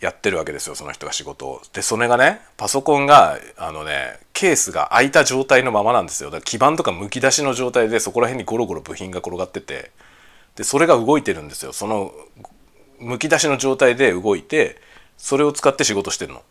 [0.00, 1.62] やってるわけですよその人が仕事を。
[1.74, 6.30] でそれがねパソコンがあのねケースが開いた状態のままなんですよ。
[6.30, 9.90] だから基板とかむき出しの状態でそこら辺にゴロゴロ部品が転がってて。
[10.56, 11.72] でそれが動いてるんですよ。
[11.72, 12.12] その
[12.98, 14.80] むき出しの状態で動いて
[15.16, 16.42] それを使って仕事してるのっ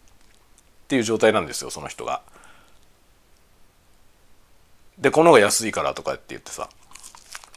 [0.87, 2.21] ていう状態なんですよその人が。
[4.97, 6.69] でこの方が安いからとかって言ってさ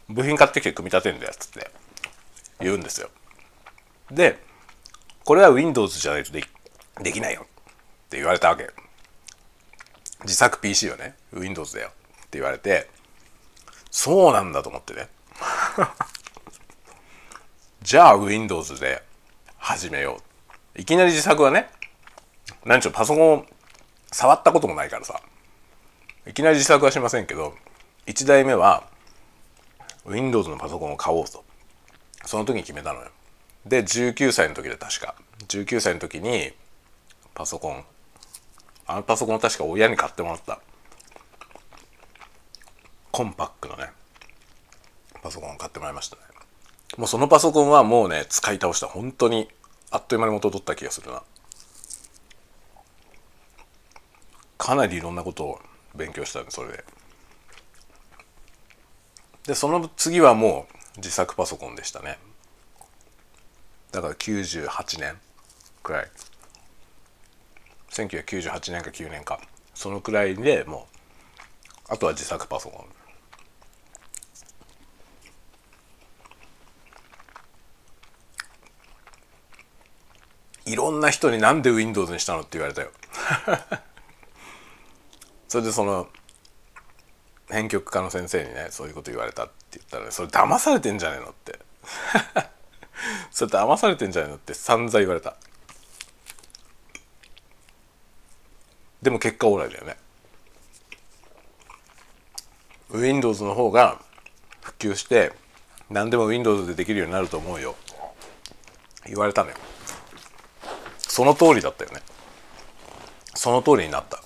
[0.09, 1.70] 部品買ってきて組み立てんだよっつって
[2.61, 3.09] 言うんですよ。
[4.11, 4.38] で
[5.24, 6.45] これは Windows じゃないとで
[7.03, 7.45] できないよっ
[8.11, 8.68] て言われたわけ。
[10.22, 11.93] 自作 PC はね Windows だよっ
[12.28, 12.91] て言われて
[13.91, 15.09] そうなんだと思ってね
[17.83, 19.03] じゃあ Windows で
[19.57, 20.20] 始めよ
[20.76, 20.81] う。
[20.81, 21.70] いきなり自作はね
[22.66, 23.47] 何ちゅうパソコン
[24.12, 25.22] 触ったこともないからさ。
[26.26, 27.55] いきなり自作はしませんけど
[28.07, 28.85] 1台目は
[30.05, 31.43] Windows のパソコンを買おうと。
[32.26, 33.09] その時に決めたのよ。
[33.64, 35.14] で19歳の時で確か。
[35.49, 36.53] 19歳の時に
[37.33, 37.83] パソコン
[38.87, 40.61] あのパソコンを確か親に買ってもらった。
[43.11, 43.87] コンパックのね
[45.22, 46.22] パソコンを買ってもらいましたね。
[47.01, 48.87] もうそのパソコンはもうね使い倒した。
[48.87, 49.49] 本当に
[49.91, 51.23] あっという間に元取った気がするな。
[54.59, 55.59] かなりいろんなことを
[55.95, 56.85] 勉強したんでそれで。
[59.47, 62.19] でその次はもう自作パソコンでしたね。
[63.93, 65.17] だから98年
[65.83, 66.09] くらい。
[67.93, 69.41] 1998年か9年か。
[69.73, 70.87] そのくらいでも
[71.89, 73.00] うあとは自作パソコン。
[80.71, 82.91] いろんな人になんで Windows にしたのって言われたよ。
[85.49, 86.09] それでその
[87.51, 91.59] 編曲家の先生にねそういうこと言われたって言ったら、ね、それ騙されてんじゃねえのって。
[93.33, 95.35] それ騙されてんじゃねえのって散々言われた。
[99.03, 99.97] でも結果オーライだよね。
[102.91, 104.01] Windows の方が
[104.61, 105.33] 普及して
[105.89, 107.75] 何でも Windows でできるようになると思うよ。
[109.07, 109.57] 言われたのよ。
[111.11, 112.01] その通りだったよね。
[113.35, 114.23] その通りになった、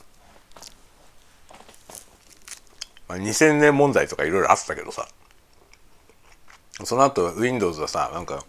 [3.08, 5.08] まあ、2000年問題とかいろいろあったけどさ。
[6.84, 8.44] その後 Windows はさなんか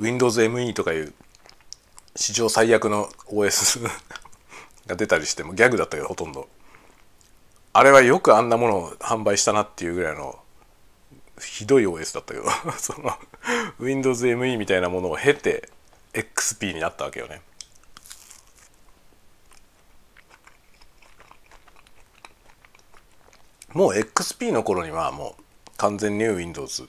[0.00, 1.14] WindowsME とかいう
[2.16, 3.80] 史上最悪の OS
[4.86, 6.48] が出たりしてもギャグだったけどほとんど。
[7.72, 10.38] あれはよくあんなものを販売したなっていうぐらいの
[11.40, 12.50] ひどい OS だったけど。
[12.76, 13.18] その
[13.80, 15.70] WindowsME みたいなものを経て
[16.16, 17.42] XP になったわけよね。
[23.72, 25.42] もう XP の頃にはもう
[25.76, 26.88] 完全に Windows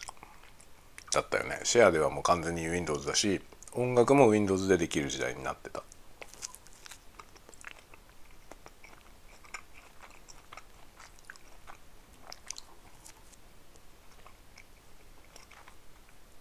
[1.12, 1.60] だったよね。
[1.64, 3.42] シェアではもう完全に Windows だし
[3.74, 5.84] 音楽も Windows でできる時代になってた。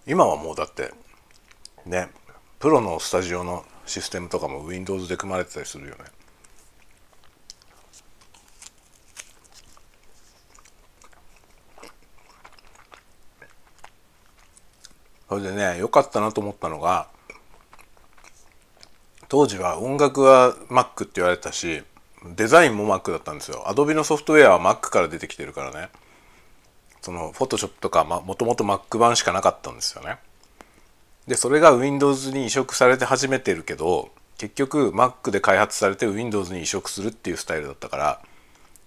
[0.07, 0.95] 今はもうだって
[1.85, 2.11] ね
[2.59, 6.05] プロのスタジオのシステムとかも Windows で組まれてたりするよね。
[15.29, 17.09] それでね良かったなと思ったのが
[19.29, 21.83] 当時は音楽は Mac って言われたし
[22.37, 23.65] デザインも Mac だったんですよ。
[23.67, 25.91] Adobe のソフトウェアは Mac から出てきてるからね。
[27.03, 30.19] その Photoshop とかもともと Mac 版しかなかったんですよね。
[31.27, 38.21] でそれが Windows に移植されて始めてるけど結局 Mac で開発されて Windows に移植するっていうスタイルだったから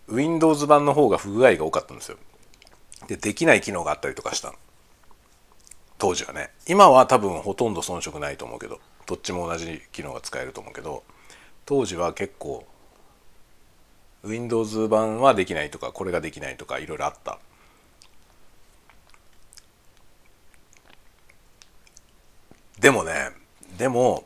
[0.07, 2.17] Windows 版の方が不具合が多かったんですよ。
[3.07, 4.53] でできない機能があったりとかした
[5.97, 6.51] 当時はね。
[6.67, 11.03] 今は多分ほとんど遜色ないと思うけどどっちも同じ機能が使えると思うけど
[11.65, 12.65] 当時は結構
[14.23, 17.39] Windows 版はできないとかこれができないとかいろいろあった。
[22.79, 23.31] でもね
[23.77, 24.25] でも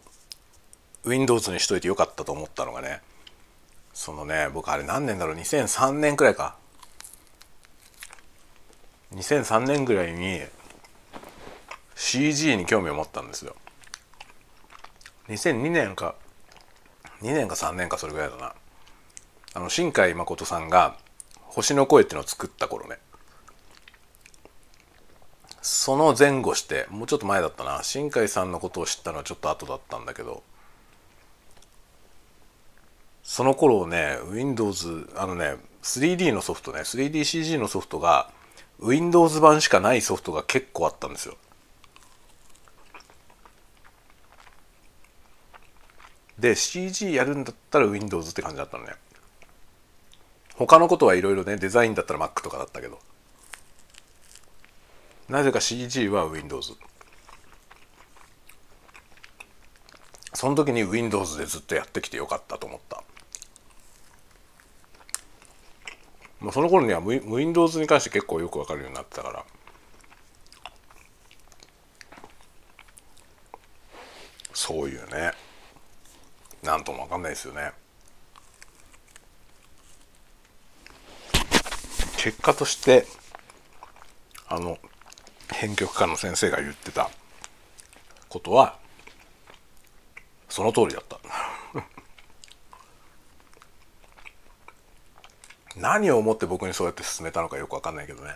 [1.06, 3.02] Windows にしといてよかったと思ったのがね
[3.94, 6.58] そのね僕あれ何年だろう2003年くらいか。
[9.16, 10.42] 2003年ぐらいに
[11.96, 13.56] CG に興味を持ったんですよ。
[15.30, 16.16] 2002年か
[17.22, 18.56] 2年か3年かそれぐらいだな。
[19.54, 20.98] あの新海誠さんが
[21.46, 22.98] 「星の声」っていうのを作った頃ね。
[25.64, 27.84] その前後してもうちょっと前だったな。
[27.84, 30.44] 新海さんのことを知ったのはちょっと後だったんだけど。
[33.24, 38.30] その頃ね Windows あのね 3D のソフトね 3DCG のソフトが
[38.80, 41.38] Windows 版しかないソフトが結構あったんですよ。
[46.38, 48.92] で CG やるんだったら Windows って感じだったのね。
[50.56, 53.00] 他のことはいろいろねデザインだったら Mac とかだったけど。
[55.30, 56.74] なぜか CG は Windows
[60.34, 63.04] その時に Windows でずっとやってきてよかったと思った。
[66.42, 69.46] もうその頃には Windows に関して結構よくわかるようになってたから。
[74.54, 75.32] そういうね。
[76.62, 77.72] なんともわかんないですよね。
[82.18, 83.06] 結果として
[84.48, 84.78] あの
[85.54, 87.10] 編曲家の先生が言ってた
[88.30, 88.78] ことは
[90.50, 91.20] その通りだった。
[95.80, 98.36] 何を思って僕にそうやって進めたのかよく分かんないけどね。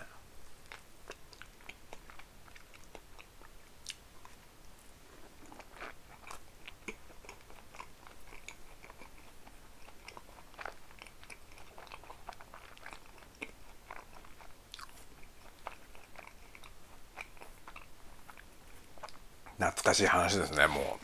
[19.58, 20.98] 懐かしい話ですねも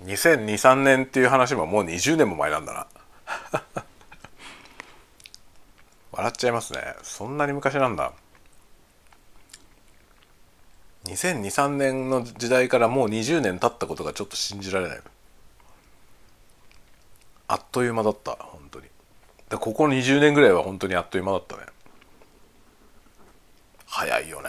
[0.00, 0.04] う。
[0.04, 2.86] 2023年っていう話ももう20年も前なんだな。
[6.12, 6.94] 笑っちゃいますね。
[7.02, 8.12] そんなに昔なんだ。
[11.04, 15.00] 2023年の時代からもう20年経ったことがちょっと信じられない。
[17.48, 18.86] あっという間だった本当に。
[19.48, 21.62] でここ20年ぐらいは本当にあっという間だったね
[23.86, 24.48] 早いよね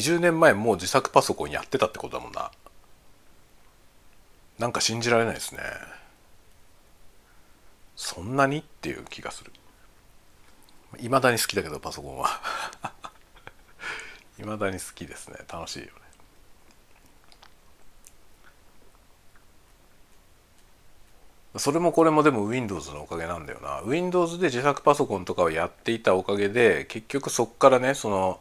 [0.00, 2.50] 20年前もう自作パソコンやってたってことだもんな。
[4.58, 5.60] なんか信じられないですね。
[7.96, 9.52] そんなにっていう気がする。
[10.98, 12.40] いまだに好きだけどパソコンは。
[14.40, 15.38] いまだに好きですね。
[15.52, 15.92] 楽しいよね。
[21.56, 23.82] それもこれもでも Windows のおかげなんだよな。
[23.84, 28.40] Windows で自作パソコンとかをやっていたおかげで結局そっからねその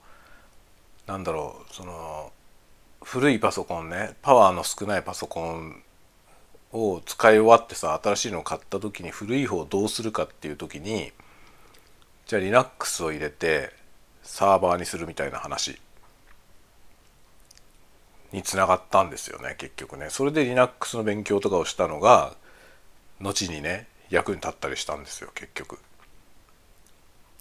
[1.10, 2.32] なんだろうその
[3.02, 5.82] 古いパソコンねパワーの少ないパソコン
[6.72, 11.12] を使い終わってさ新しいのを買った時に古い方をどうするかっていう時に
[12.28, 13.72] じゃあ Linux を入れて
[14.22, 15.80] サーバーにするみたいな話
[18.32, 20.12] につながったんですよね結局ね。
[20.12, 22.36] それで Linux の勉強とかをしたのが
[23.20, 25.80] 後にね役に立ったりしたんですよ結局。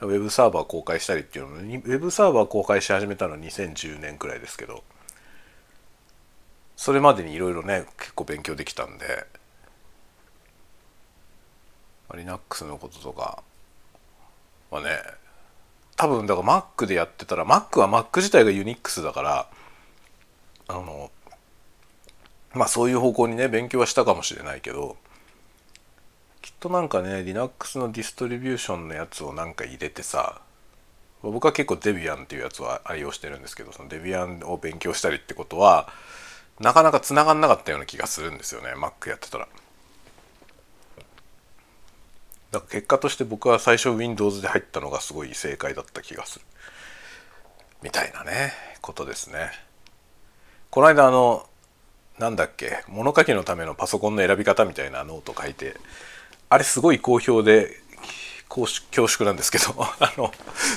[0.00, 4.84] ウェブサーバー公開したりっていうのにウェブサーバー公開し始めたのは2010年くらいですけど
[6.76, 9.26] それまでにいろいろね結構勉強できたんで
[12.14, 13.42] Linux のこととか
[14.70, 14.90] はね
[15.96, 19.48] 多分だから Mac でやってたら Mac は Mac 自体が Unix だから
[20.68, 21.10] あの
[22.54, 24.96] まあそういう方向にね勉強はしたかもしれないけど
[26.42, 30.40] きっとなんかね Linux のディストリビューションのやつをなんか入れてさ
[31.22, 35.88] 僕は結構デビアンっていうやつは愛用してるんですけどそのデビアンを勉強したりってことは
[36.60, 39.48] なかなか繋がんなかったような気がするんですよね Mac やってたら。
[42.50, 46.44] だから結果として僕は最初 Windows で入ったのがすごい正解だった気がする
[47.82, 49.50] みたいなねことですね
[50.70, 51.46] この間あの
[52.18, 55.76] なんだっけ物書きのためのパソコンの選び方みたいなノート書いて
[56.50, 57.76] あれすごい好評で
[58.48, 58.66] 恐
[59.06, 60.32] 縮なんですけど あの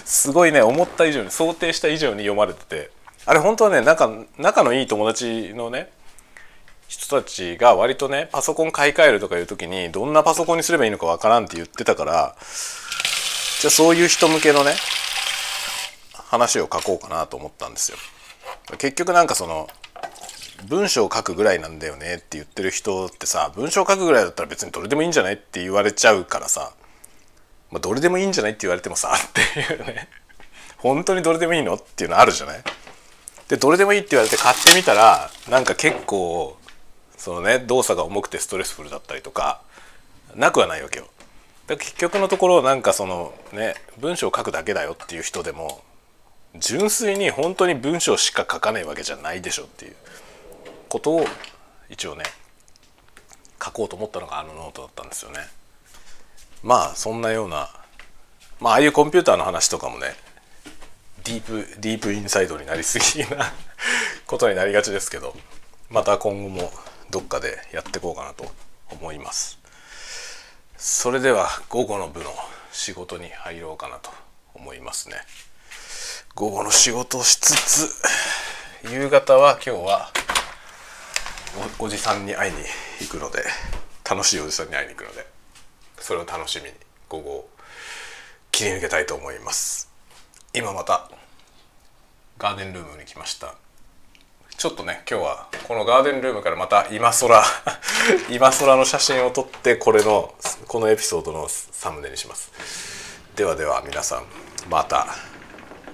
[0.06, 2.92] すごいね思った以上に想定した以上に読まれてて
[3.26, 5.92] あれ本当はね仲仲のいい友達のね
[6.88, 12.36] 人たちが割とねパソコン買い替えるとかいう時にどんなパソコンにすればいいのかわからんって言ってたから
[13.62, 14.76] じゃあそういう人向けのね
[16.14, 17.98] 話を書こうかなと思ったんですよ。
[18.78, 19.70] 結局なんかその
[20.68, 26.74] 文章を書くぐらいなんだよねって言ってる人ってさ文章を書くぐらいだったら別にどれでもいいんじゃないって言われちゃうからさ、
[27.72, 30.08] まあ、どれでもいいんじゃないって言われてもさっていうね。
[30.78, 32.64] 本当にどれでもいいのっていうのあるじゃない？
[33.48, 36.58] でどれでもいいって言われて買ってみたらなんか結構
[37.18, 39.62] そのね動作が重くてストレスフルだったりとか
[40.36, 41.06] なくはないわけよ。
[41.68, 45.84] だから結局のところなんかそのね文章を書くだけだよっていう人でも
[46.56, 49.96] 純粋に本当に文章しか書かないわけじゃないでしょっていう。
[50.92, 51.26] ことを
[51.90, 52.26] 一応ね
[53.64, 55.38] 書こうと思ったのがあのノートだったんですよね。
[56.64, 57.70] まあそんなような
[58.60, 60.08] まあああいうコンピューターの話とかもね
[61.24, 63.54] deep deep inside になりすぎな
[64.28, 65.34] ことになりがちですけど
[65.90, 66.74] また今後も
[67.10, 68.52] どっかでやっていこうかなと
[68.90, 69.60] 思います
[70.78, 72.34] それでは午後の部の
[72.74, 74.12] 仕事に入ろうかなと
[74.54, 75.16] 思いますね
[76.36, 78.02] 午後の仕事をしつつ
[78.90, 80.12] 夕方は今日は
[81.80, 82.60] おじさんに会いに
[83.02, 83.44] 行くので
[84.10, 85.26] 楽しいおじさんに会いに行くので
[86.00, 86.72] それを楽しみに
[87.10, 87.50] 午後
[88.52, 89.90] 切り抜けたいと思います。
[90.54, 91.10] 今また
[92.38, 93.56] ガーデンルームに来ました。
[94.58, 97.44] ちょっとね今日はこのガーデンルームからまた今空
[98.30, 100.36] 今空の写真を撮ってこれの
[100.68, 102.52] このエピソードのサムネにします。
[103.36, 104.26] ではでは皆さん
[104.70, 105.08] また、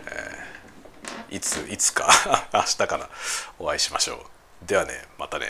[0.07, 2.09] えー、いついつか
[2.53, 3.09] 明日かな
[3.59, 4.36] お会いしましょう。
[4.65, 5.45] ではねまたね。